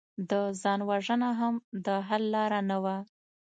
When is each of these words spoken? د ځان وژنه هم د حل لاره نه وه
د 0.29 0.31
ځان 0.61 0.79
وژنه 0.89 1.29
هم 1.39 1.55
د 1.85 1.87
حل 2.07 2.23
لاره 2.33 2.59
نه 2.69 2.77
وه 2.83 2.97